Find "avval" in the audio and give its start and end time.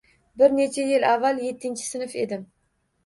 1.09-1.41